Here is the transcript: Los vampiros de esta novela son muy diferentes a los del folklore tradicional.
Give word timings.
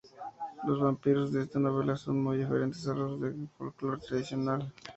Los 0.65 0.79
vampiros 0.79 1.31
de 1.31 1.43
esta 1.43 1.59
novela 1.59 1.95
son 1.95 2.23
muy 2.23 2.37
diferentes 2.39 2.87
a 2.87 2.95
los 2.95 3.21
del 3.21 3.47
folklore 3.55 4.01
tradicional. 4.01 4.73